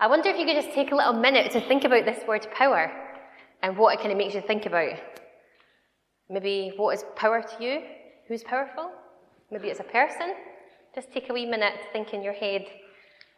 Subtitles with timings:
[0.00, 2.46] I wonder if you could just take a little minute to think about this word
[2.52, 2.92] power
[3.64, 4.92] and what it kind of makes you think about.
[6.30, 7.82] Maybe what is power to you?
[8.28, 8.92] Who's powerful?
[9.50, 10.34] Maybe it's a person.
[10.94, 12.64] Just take a wee minute to think in your head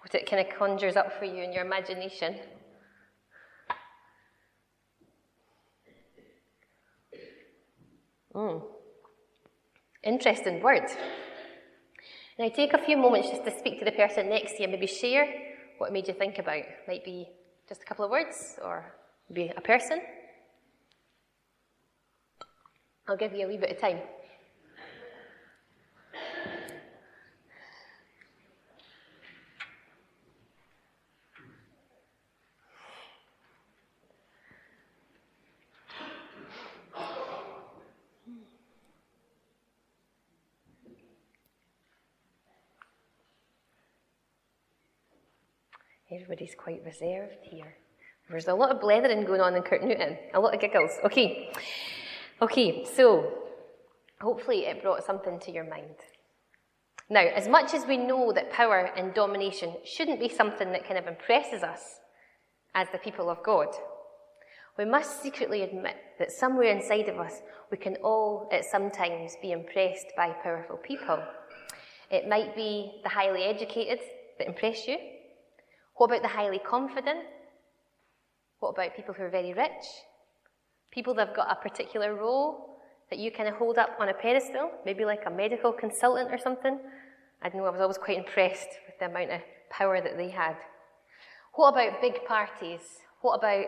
[0.02, 2.36] what it kind of conjures up for you in your imagination.
[8.34, 8.62] Mm.
[10.04, 10.84] Interesting word.
[12.38, 14.86] Now take a few moments just to speak to the person next to you, maybe
[14.86, 15.49] share
[15.80, 16.62] what made you think about.
[16.86, 17.26] Might be
[17.66, 18.84] just a couple of words or
[19.30, 20.02] maybe a person.
[23.08, 23.98] I'll give you a wee bit of time.
[46.12, 47.76] Everybody's quite reserved here.
[48.28, 50.16] There's a lot of blethering going on in Kurt Newton.
[50.34, 50.90] a lot of giggles.
[51.04, 51.52] Okay.
[52.42, 53.32] Okay, so
[54.20, 55.96] hopefully it brought something to your mind.
[57.08, 60.98] Now, as much as we know that power and domination shouldn't be something that kind
[60.98, 61.80] of impresses us
[62.74, 63.68] as the people of God,
[64.78, 69.36] we must secretly admit that somewhere inside of us we can all at some times
[69.42, 71.22] be impressed by powerful people.
[72.10, 73.98] It might be the highly educated
[74.38, 74.96] that impress you.
[76.00, 77.26] What about the highly confident?
[78.60, 79.84] What about people who are very rich?
[80.90, 82.78] People that have got a particular role
[83.10, 86.38] that you kind of hold up on a pedestal, maybe like a medical consultant or
[86.38, 86.80] something.
[87.42, 90.30] I don't know, I was always quite impressed with the amount of power that they
[90.30, 90.56] had.
[91.54, 92.80] What about big parties?
[93.20, 93.66] What about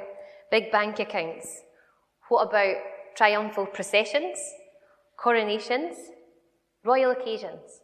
[0.50, 1.46] big bank accounts?
[2.30, 2.76] What about
[3.14, 4.38] triumphal processions,
[5.18, 5.98] coronations,
[6.82, 7.81] royal occasions?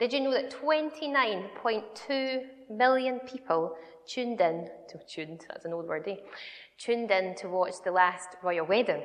[0.00, 3.76] Did you know that 29.2 million people
[4.08, 6.16] tuned in, to tuned, that's an old word, eh?
[6.78, 9.02] Tuned in to watch the last royal wedding.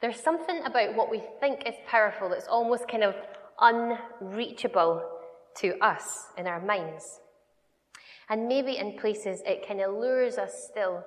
[0.00, 3.14] There's something about what we think is powerful that's almost kind of
[3.60, 5.08] unreachable
[5.58, 7.20] to us in our minds.
[8.28, 11.04] And maybe in places it kind of lures us still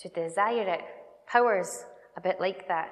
[0.00, 0.82] to desire it.
[1.26, 1.86] Power's
[2.18, 2.90] a bit like that.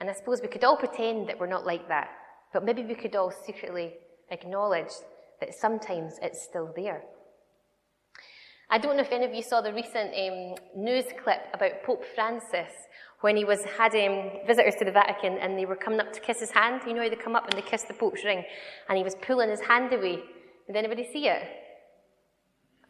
[0.00, 2.08] And I suppose we could all pretend that we're not like that,
[2.54, 3.92] but maybe we could all secretly
[4.32, 4.92] acknowledge
[5.40, 7.02] that sometimes it's still there.
[8.70, 12.04] I don't know if any of you saw the recent um, news clip about Pope
[12.14, 12.72] Francis
[13.20, 16.20] when he was had um, visitors to the Vatican and they were coming up to
[16.20, 16.80] kiss his hand.
[16.86, 18.42] You know how they come up and they kiss the Pope's ring,
[18.88, 20.22] and he was pulling his hand away.
[20.66, 21.42] Did anybody see it?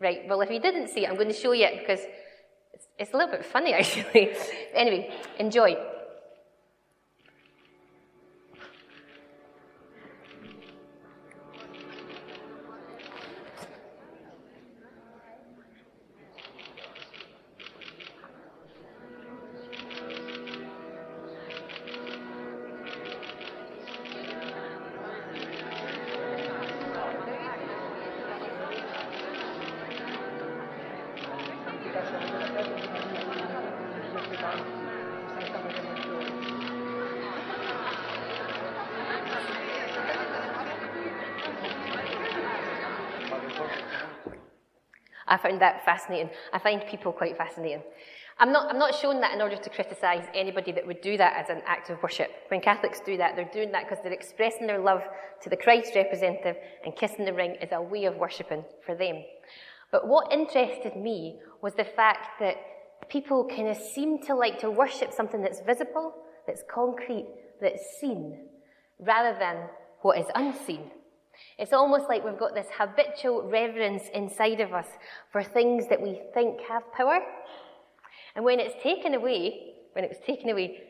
[0.01, 0.21] Right.
[0.29, 2.01] Well, if you didn't see it, I'm going to show you it because
[2.73, 4.35] it's, it's a little bit funny actually.
[4.75, 5.77] anyway, enjoy.
[45.33, 46.31] I found that fascinating.
[46.53, 47.83] I find people quite fascinating.
[48.39, 51.37] I'm not, I'm not showing that in order to criticise anybody that would do that
[51.37, 52.31] as an act of worship.
[52.49, 55.03] When Catholics do that, they're doing that because they're expressing their love
[55.43, 59.25] to the Christ representative, and kissing the ring is a way of worshipping for them.
[59.91, 62.57] But what interested me was the fact that
[63.09, 66.15] people kind of seem to like to worship something that's visible,
[66.47, 67.27] that's concrete,
[67.61, 68.39] that's seen,
[68.99, 69.69] rather than
[70.03, 70.91] what is unseen.
[71.59, 74.87] It's almost like we've got this habitual reverence inside of us
[75.31, 77.21] for things that we think have power.
[78.35, 80.81] And when it's taken away, when it was taken away,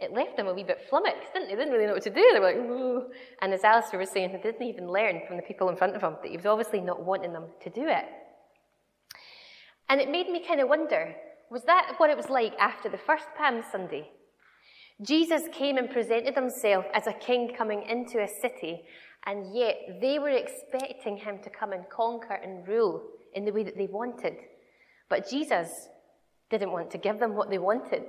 [0.00, 1.54] it left them a wee bit flummoxed, didn't they?
[1.54, 2.30] They didn't really know what to do.
[2.32, 3.04] They were like, Ooh.
[3.40, 6.02] And as Alistair was saying, they didn't even learn from the people in front of
[6.02, 8.04] him that he was obviously not wanting them to do it.
[9.88, 11.14] And it made me kind of wonder
[11.50, 14.08] was that what it was like after the first Palm Sunday?
[15.02, 18.84] Jesus came and presented himself as a king coming into a city,
[19.26, 23.02] and yet they were expecting him to come and conquer and rule
[23.34, 24.34] in the way that they wanted.
[25.08, 25.88] But Jesus
[26.50, 28.04] didn't want to give them what they wanted.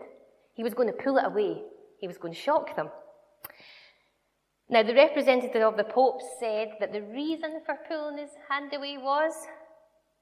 [0.54, 1.62] He was going to pull it away,
[2.00, 2.90] he was going to shock them.
[4.70, 8.98] Now, the representative of the Pope said that the reason for pulling his hand away
[8.98, 9.34] was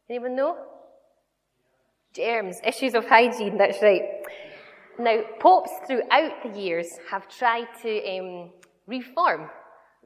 [0.10, 0.58] anyone know?
[2.14, 4.02] Germs, issues of hygiene, that's right.
[5.00, 8.50] Now, popes throughout the years have tried to um,
[8.88, 9.50] reform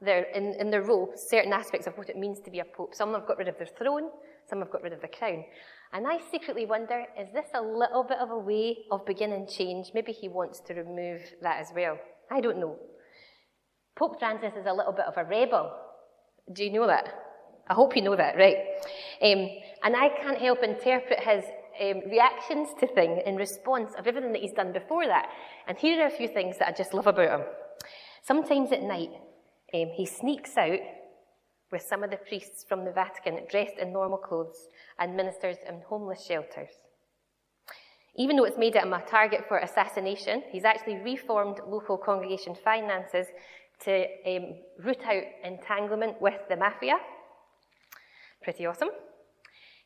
[0.00, 2.94] their, in, in their role certain aspects of what it means to be a pope.
[2.94, 4.10] Some have got rid of their throne,
[4.48, 5.44] some have got rid of the crown.
[5.92, 9.92] And I secretly wonder is this a little bit of a way of beginning change?
[9.94, 11.98] Maybe he wants to remove that as well.
[12.30, 12.76] I don't know.
[13.96, 15.72] Pope Francis is a little bit of a rebel.
[16.52, 17.08] Do you know that?
[17.68, 18.56] I hope you know that, right?
[19.22, 19.48] Um,
[19.82, 21.44] and I can't help interpret his
[21.80, 25.30] um, reactions to things in response of everything that he's done before that.
[25.66, 27.46] And here are a few things that I just love about him.
[28.22, 29.10] Sometimes at night,
[29.74, 30.78] um, he sneaks out
[31.72, 34.68] with some of the priests from the Vatican dressed in normal clothes
[34.98, 36.70] and ministers in homeless shelters.
[38.16, 43.26] Even though it's made him a target for assassination, he's actually reformed local congregation finances
[43.84, 46.94] to um, root out entanglement with the mafia.
[48.42, 48.88] Pretty awesome.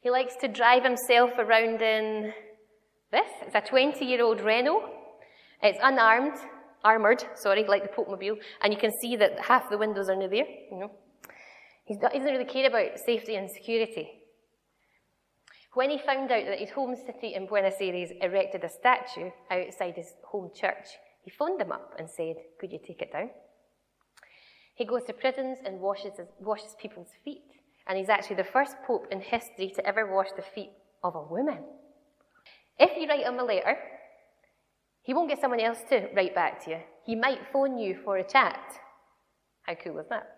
[0.00, 2.32] He likes to drive himself around in
[3.10, 3.28] this.
[3.42, 4.88] It's a 20 year old Renault.
[5.62, 6.38] It's unarmed,
[6.84, 10.16] armoured, sorry, like the Pope Mobile, and you can see that half the windows are
[10.16, 10.90] near there, you know.
[11.84, 14.08] He doesn't really care about safety and security.
[15.74, 19.94] When he found out that his home city in Buenos Aires erected a statue outside
[19.94, 20.86] his home church,
[21.22, 23.30] he phoned them up and said, Could you take it down?
[24.74, 27.44] He goes to prisons and washes, washes people's feet,
[27.86, 30.70] and he's actually the first pope in history to ever wash the feet
[31.04, 31.58] of a woman.
[32.78, 33.76] If you write him a letter,
[35.02, 36.79] he won't get someone else to write back to you.
[37.05, 38.61] He might phone you for a chat.
[39.62, 40.37] How cool is that?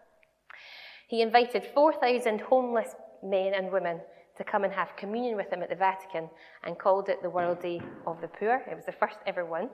[1.08, 4.00] He invited 4,000 homeless men and women
[4.36, 6.30] to come and have communion with him at the Vatican
[6.64, 8.62] and called it the World Day of the Poor.
[8.70, 9.68] It was the first ever one.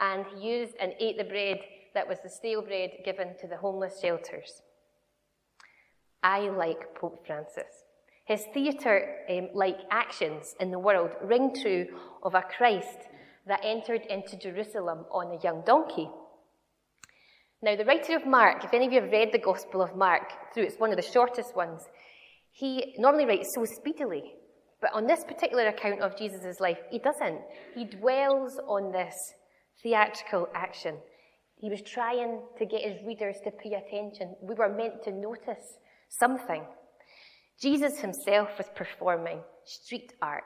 [0.00, 1.60] And he used and ate the bread
[1.94, 4.62] that was the stale bread given to the homeless shelters.
[6.22, 7.84] I like Pope Francis.
[8.24, 11.86] His theatre um, like actions in the world ring true
[12.22, 13.00] of a Christ
[13.46, 16.08] that entered into Jerusalem on a young donkey.
[17.62, 20.32] Now, the writer of Mark, if any of you have read the Gospel of Mark
[20.52, 21.82] through, it's one of the shortest ones,
[22.50, 24.34] he normally writes so speedily.
[24.80, 27.40] But on this particular account of Jesus' life, he doesn't.
[27.74, 29.14] He dwells on this
[29.82, 30.96] theatrical action.
[31.56, 34.34] He was trying to get his readers to pay attention.
[34.42, 35.78] We were meant to notice
[36.10, 36.64] something.
[37.60, 40.42] Jesus himself was performing street art.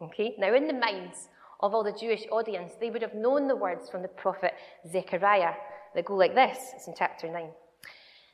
[0.00, 0.34] Okay?
[0.38, 1.28] Now, in the minds
[1.60, 4.52] of all the Jewish audience, they would have known the words from the prophet
[4.90, 5.54] Zechariah
[5.94, 6.58] that go like this.
[6.74, 7.48] It's in chapter 9.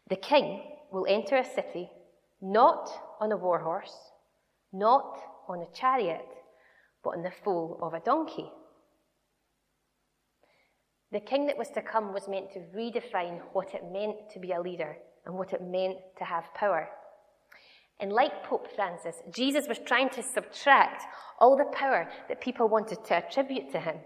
[0.09, 1.91] The king will enter a city
[2.41, 2.91] not
[3.21, 3.97] on a war horse,
[4.73, 5.17] not
[5.49, 6.27] on a chariot,
[7.05, 8.51] but on the foal of a donkey.
[11.13, 14.53] The king that was to come was meant to redefine what it meant to be
[14.53, 16.89] a leader and what it meant to have power.
[18.03, 21.05] And like Pope Francis, Jesus was trying to subtract
[21.39, 23.97] all the power that people wanted to attribute to him.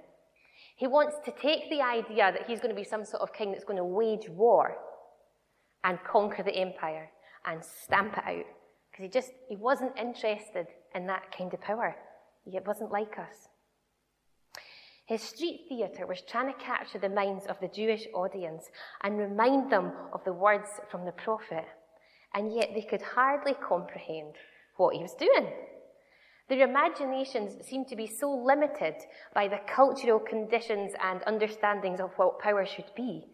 [0.76, 3.52] He wants to take the idea that he's going to be some sort of king
[3.52, 4.76] that's going to wage war
[5.82, 7.08] and conquer the empire
[7.46, 8.44] and stamp it out.
[8.90, 11.96] Because he just, he wasn't interested in that kind of power.
[12.44, 13.48] He wasn't like us.
[15.06, 18.64] His street theatre was trying to capture the minds of the Jewish audience
[19.02, 21.64] and remind them of the words from the prophet,
[22.36, 24.34] and yet they could hardly comprehend
[24.76, 25.50] what he was doing.
[26.48, 28.94] Their imaginations seemed to be so limited
[29.34, 33.24] by the cultural conditions and understandings of what power should be.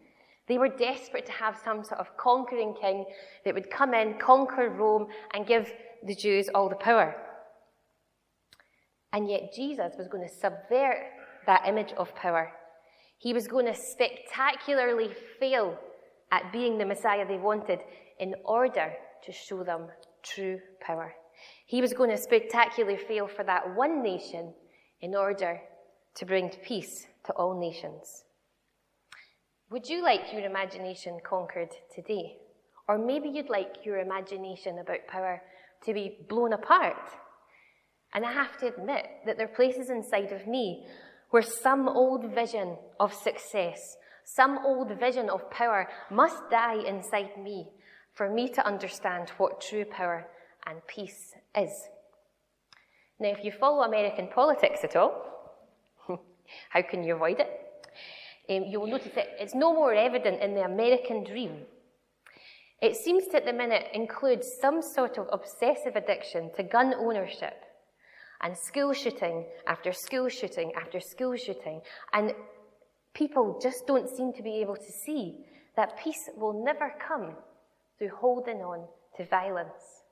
[0.47, 3.05] They were desperate to have some sort of conquering king
[3.45, 5.71] that would come in, conquer Rome, and give
[6.05, 7.13] the Jews all the power.
[9.11, 10.97] And yet Jesus was going to subvert
[11.45, 12.51] that image of power.
[13.17, 15.77] He was going to spectacularly fail
[16.33, 17.79] at being the Messiah they wanted
[18.19, 18.91] in order
[19.23, 19.87] to show them
[20.23, 21.13] true power.
[21.67, 24.53] He was going to spectacularly fail for that one nation
[24.99, 25.61] in order
[26.15, 28.23] to bring peace to all nations.
[29.69, 32.37] Would you like your imagination conquered today?
[32.87, 35.41] Or maybe you'd like your imagination about power
[35.85, 37.09] to be blown apart.
[38.13, 40.87] And I have to admit that there are places inside of me
[41.29, 47.67] where some old vision of success, some old vision of power must die inside me
[48.13, 50.27] for me to understand what true power
[50.65, 51.89] and peace is.
[53.19, 55.59] Now, if you follow American politics at all,
[56.69, 57.49] how can you avoid it?
[58.49, 61.61] Um, you'll notice that it's no more evident in the American dream.
[62.81, 67.63] It seems to, at the minute, include some sort of obsessive addiction to gun ownership
[68.41, 71.79] and school shooting after school shooting after school shooting.
[72.11, 72.33] And
[73.13, 77.35] people just don't seem to be able to see that peace will never come
[77.97, 78.85] through holding on
[79.17, 80.03] to violence.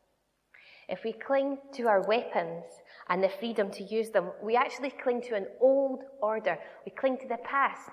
[0.88, 2.66] If we cling to our weapons
[3.08, 6.58] and the freedom to use them, we actually cling to an old order.
[6.86, 7.90] We cling to the past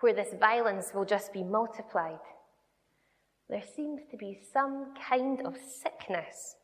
[0.00, 2.18] where this violence will just be multiplied.
[3.48, 6.56] There seems to be some kind of sickness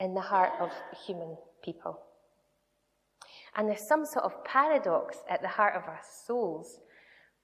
[0.00, 0.70] in the heart of
[1.06, 2.00] human people.
[3.56, 6.80] And there's some sort of paradox at the heart of our souls.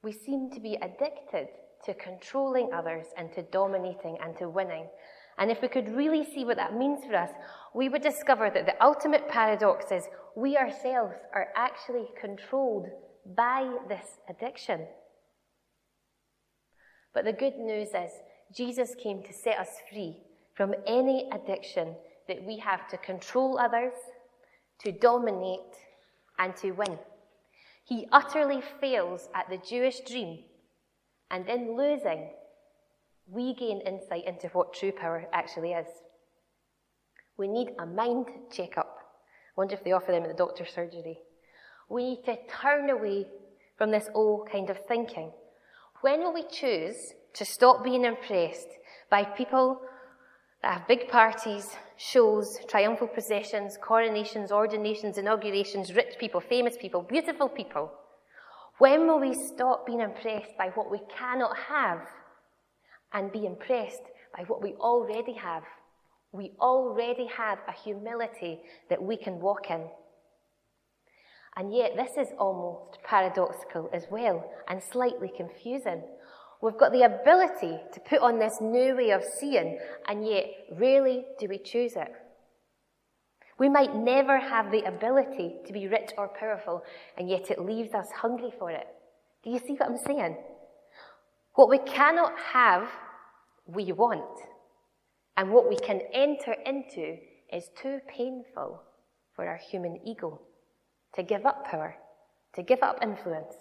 [0.04, 1.48] We seem to be addicted
[1.86, 4.86] to controlling others and to dominating and to winning.
[5.38, 7.30] And if we could really see what that means for us,
[7.74, 10.04] we would discover that the ultimate paradox is
[10.36, 12.86] we ourselves are actually controlled
[13.34, 14.86] by this addiction.
[17.14, 18.10] But the good news is
[18.54, 20.18] Jesus came to set us free
[20.54, 21.96] from any addiction
[22.28, 23.94] that we have to control others,
[24.80, 25.60] to dominate,
[26.38, 26.98] and to win.
[27.84, 30.44] He utterly fails at the Jewish dream,
[31.30, 32.30] and in losing,
[33.26, 35.86] we gain insight into what true power actually is.
[37.36, 38.96] We need a mind checkup.
[38.96, 41.18] I wonder if they offer them at the doctor's surgery.
[41.88, 43.26] We need to turn away
[43.76, 45.32] from this old kind of thinking.
[46.00, 46.96] When will we choose
[47.34, 48.68] to stop being impressed
[49.10, 49.80] by people
[50.64, 57.50] that have big parties, shows, triumphal processions, coronations, ordinations, inaugurations, rich people, famous people, beautiful
[57.50, 57.92] people?
[58.78, 62.00] When will we stop being impressed by what we cannot have
[63.12, 64.04] and be impressed
[64.34, 65.64] by what we already have?
[66.32, 69.82] We already have a humility that we can walk in.
[71.56, 76.02] And yet, this is almost paradoxical as well and slightly confusing.
[76.64, 79.78] We've got the ability to put on this new way of seeing,
[80.08, 82.08] and yet rarely do we choose it.
[83.58, 86.82] We might never have the ability to be rich or powerful,
[87.18, 88.86] and yet it leaves us hungry for it.
[89.42, 90.38] Do you see what I'm saying?
[91.52, 92.88] What we cannot have,
[93.66, 94.40] we want.
[95.36, 97.18] And what we can enter into
[97.52, 98.80] is too painful
[99.36, 100.40] for our human ego
[101.14, 101.96] to give up power,
[102.54, 103.52] to give up influence,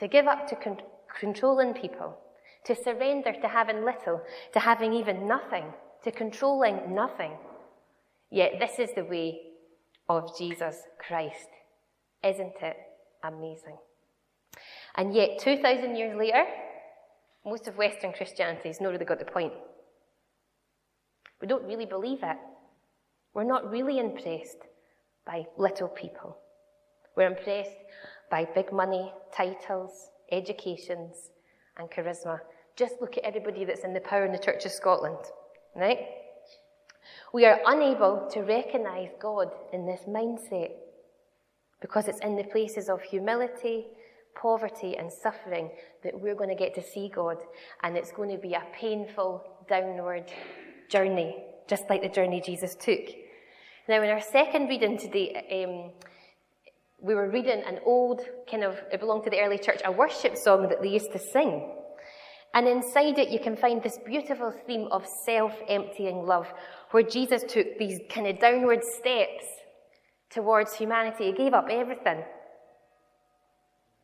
[0.00, 0.82] to give up to con-
[1.20, 2.18] controlling people,
[2.64, 4.20] to surrender to having little,
[4.52, 5.64] to having even nothing,
[6.04, 7.32] to controlling nothing.
[8.30, 9.40] Yet this is the way
[10.08, 11.48] of Jesus Christ.
[12.22, 12.76] Isn't it
[13.22, 13.78] amazing?
[14.96, 16.44] And yet, 2,000 years later,
[17.46, 19.52] most of Western Christianity has not really got the point.
[21.40, 22.36] We don't really believe it.
[23.32, 24.58] We're not really impressed
[25.24, 26.36] by little people.
[27.16, 27.76] We're impressed
[28.30, 31.30] by big money, titles, educations,
[31.78, 32.40] and charisma.
[32.76, 35.18] Just look at everybody that's in the power in the Church of Scotland,
[35.74, 35.98] right?
[37.32, 40.72] We are unable to recognize God in this mindset
[41.80, 43.86] because it's in the places of humility,
[44.34, 45.70] poverty, and suffering
[46.02, 47.38] that we're going to get to see God,
[47.82, 50.32] and it's going to be a painful downward
[50.88, 51.36] journey,
[51.68, 53.00] just like the journey Jesus took.
[53.88, 55.92] Now, in our second reading today, um,
[57.00, 60.36] we were reading an old kind of, it belonged to the early church, a worship
[60.36, 61.72] song that they used to sing.
[62.54, 66.46] And inside it, you can find this beautiful theme of self emptying love,
[66.90, 69.44] where Jesus took these kind of downward steps
[70.30, 71.26] towards humanity.
[71.26, 72.24] He gave up everything,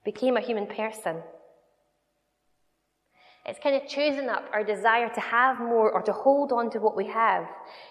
[0.04, 1.22] became a human person.
[3.46, 6.78] It's kind of choosing up our desire to have more or to hold on to
[6.78, 7.46] what we have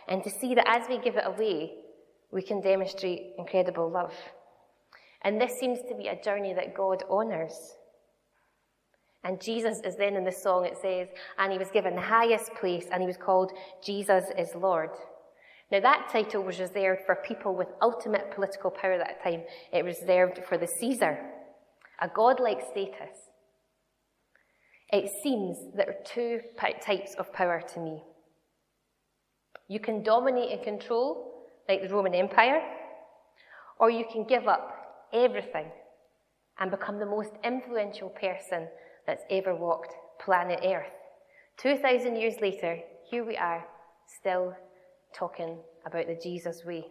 [0.08, 1.74] and to see that as we give it away,
[2.32, 4.14] we can demonstrate incredible love.
[5.24, 7.76] And this seems to be a journey that God honours.
[9.24, 12.54] And Jesus is then in the song, it says, and he was given the highest
[12.56, 14.90] place, and he was called Jesus is Lord.
[15.72, 19.44] Now, that title was reserved for people with ultimate political power at that time.
[19.72, 21.18] It was reserved for the Caesar,
[22.02, 23.18] a godlike status.
[24.92, 28.04] It seems there are two types of power to me.
[29.70, 32.62] You can dominate and control, like the Roman Empire,
[33.80, 34.83] or you can give up
[35.14, 35.68] everything
[36.60, 38.68] and become the most influential person
[39.08, 39.94] that's ever walked
[40.24, 40.92] planet Earth.
[41.58, 42.80] 2,000 years later,
[43.10, 43.66] here we are,
[44.20, 44.56] still
[45.16, 46.86] talking about the Jesus way.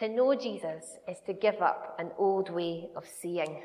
[0.00, 3.62] To know Jesus is to give up an old way of seeing.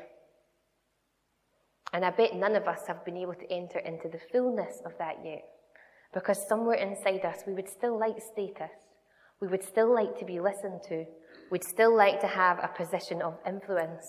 [1.92, 4.92] And I bet none of us have been able to enter into the fullness of
[4.98, 5.44] that yet.
[6.12, 8.72] Because somewhere inside us, we would still like status.
[9.44, 11.04] We would still like to be listened to.
[11.50, 14.06] We'd still like to have a position of influence.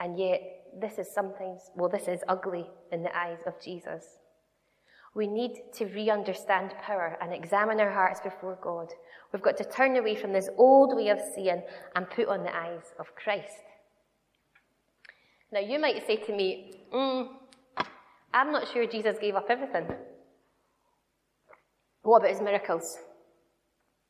[0.00, 0.40] And yet,
[0.80, 4.04] this is sometimes, well, this is ugly in the eyes of Jesus.
[5.14, 8.88] We need to re understand power and examine our hearts before God.
[9.32, 11.62] We've got to turn away from this old way of seeing
[11.94, 13.62] and put on the eyes of Christ.
[15.52, 17.28] Now, you might say to me, mm,
[18.34, 19.86] I'm not sure Jesus gave up everything.
[22.02, 22.98] What about his miracles?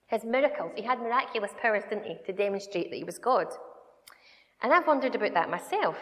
[0.08, 0.72] His miracles.
[0.76, 3.46] He had miraculous powers, didn't he, to demonstrate that he was God.
[4.62, 5.96] And I've wondered about that myself.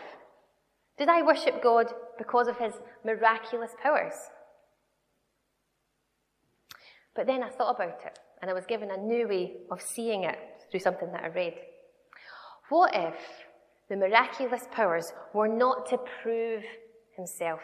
[0.99, 1.87] Did I worship God
[2.19, 4.15] because of his miraculous powers?
[7.17, 10.25] But then I thought about it, and I was given a new way of seeing
[10.25, 10.39] it
[10.71, 11.55] through something that I read.
[12.69, 13.15] What if
[13.89, 16.63] the miraculous powers were not to prove
[17.17, 17.61] himself?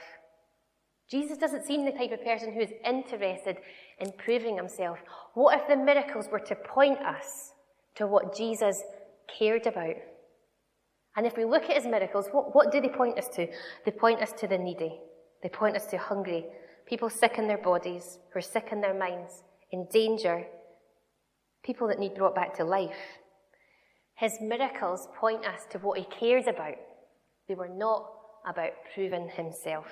[1.10, 3.56] Jesus doesn't seem the type of person who is interested
[4.00, 4.98] in proving himself.
[5.34, 7.52] What if the miracles were to point us
[7.96, 8.82] to what Jesus
[9.38, 9.96] cared about?
[11.16, 13.46] And if we look at his miracles, what, what do they point us to?
[13.84, 15.00] They point us to the needy.
[15.42, 16.44] They point us to hungry,
[16.86, 20.44] people sick in their bodies, who are sick in their minds, in danger,
[21.64, 23.18] people that need brought back to life.
[24.16, 26.74] His miracles point us to what he cares about.
[27.48, 28.06] They were not
[28.46, 29.86] about proving himself.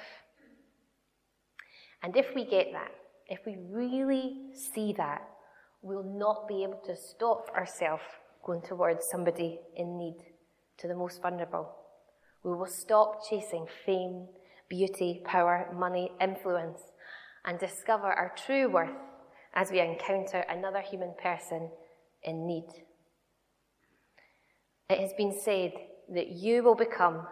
[2.02, 2.90] And if we get that,
[3.28, 5.28] if we really see that,
[5.82, 8.02] we'll not be able to stop ourselves
[8.44, 10.16] going towards somebody in need,
[10.78, 11.68] to the most vulnerable.
[12.42, 14.28] We will stop chasing fame,
[14.68, 16.80] beauty, power, money, influence,
[17.44, 18.96] and discover our true worth
[19.54, 21.70] as we encounter another human person
[22.22, 22.66] in need.
[24.88, 25.72] It has been said
[26.14, 27.26] that you will become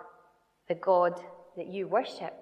[0.69, 1.19] the God
[1.57, 2.35] that you worship.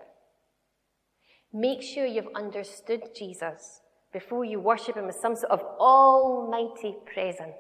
[1.57, 3.81] Make sure you've understood Jesus
[4.13, 7.55] before you worship him as some sort of almighty presence.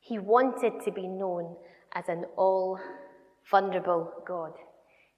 [0.00, 1.54] He wanted to be known
[1.94, 2.80] as an all
[3.50, 4.52] vulnerable God.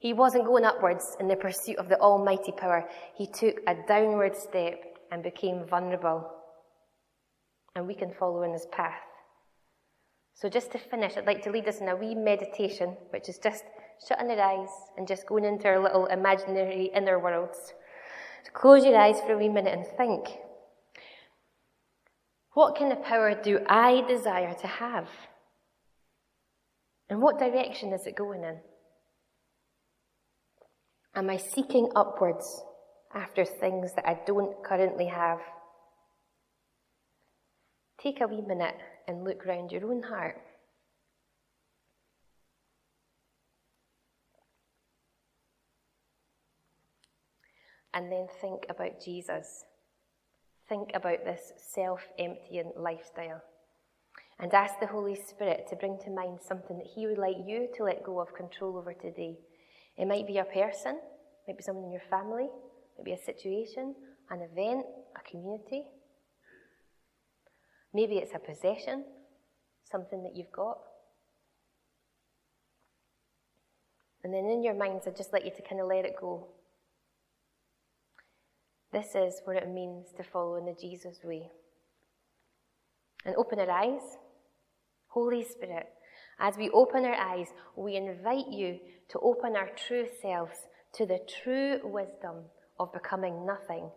[0.01, 2.89] He wasn't going upwards in the pursuit of the almighty power.
[3.17, 4.81] He took a downward step
[5.13, 6.29] and became vulnerable.
[7.77, 9.01] And we can follow in his path.
[10.35, 13.39] So, just to finish, I'd like to lead us in a wee meditation, which is
[13.39, 13.63] just
[14.07, 17.75] shutting our eyes and just going into our little imaginary inner worlds.
[18.45, 20.29] So close your eyes for a wee minute and think.
[22.53, 25.09] What kind of power do I desire to have?
[27.09, 28.59] And what direction is it going in?
[31.15, 32.63] Am I seeking upwards
[33.15, 35.41] after things that I don't currently have?
[38.01, 40.41] Take a wee minute and look round your own heart.
[47.95, 49.65] And then think about Jesus.
[50.69, 53.41] Think about this self emptying lifestyle.
[54.41, 57.69] And ask the Holy Spirit to bring to mind something that He would like you
[57.77, 59.39] to let go of control over today.
[59.97, 60.99] It might be a person,
[61.47, 63.95] might be someone in your family, it might be a situation,
[64.31, 65.85] an event, a community.
[67.93, 69.05] Maybe it's a possession,
[69.89, 70.79] something that you've got.
[74.25, 76.49] And then in your minds, I'd just like you to kind of let it go
[78.95, 81.51] this is what it means to follow in the Jesus way.
[83.25, 84.19] And open our eyes.
[85.09, 85.87] Holy Spirit,
[86.39, 88.79] as we open our eyes, we invite you
[89.11, 90.57] to open our true selves
[90.95, 92.45] to the true wisdom
[92.79, 93.91] of becoming nothing,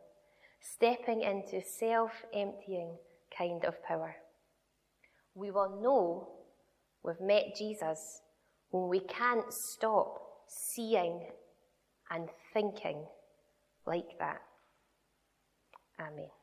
[0.61, 2.97] stepping into self emptying
[3.35, 4.15] kind of power.
[5.35, 6.29] We will know
[7.03, 8.21] we've met Jesus
[8.69, 11.27] when we can't stop seeing
[12.09, 13.05] and thinking
[13.85, 14.41] like that.
[15.97, 16.36] Amén.